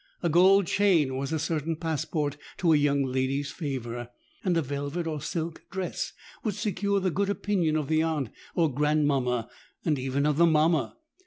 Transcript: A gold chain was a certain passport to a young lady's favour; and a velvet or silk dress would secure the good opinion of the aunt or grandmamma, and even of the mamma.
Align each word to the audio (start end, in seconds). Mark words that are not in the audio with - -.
A 0.23 0.29
gold 0.29 0.65
chain 0.65 1.15
was 1.15 1.31
a 1.31 1.37
certain 1.37 1.75
passport 1.75 2.35
to 2.57 2.73
a 2.73 2.75
young 2.75 3.03
lady's 3.03 3.51
favour; 3.51 4.09
and 4.43 4.57
a 4.57 4.61
velvet 4.63 5.05
or 5.05 5.21
silk 5.21 5.61
dress 5.69 6.13
would 6.43 6.55
secure 6.55 6.99
the 6.99 7.11
good 7.11 7.29
opinion 7.29 7.75
of 7.75 7.87
the 7.87 8.01
aunt 8.01 8.31
or 8.55 8.73
grandmamma, 8.73 9.47
and 9.85 9.99
even 9.99 10.25
of 10.25 10.37
the 10.37 10.47
mamma. 10.47 10.95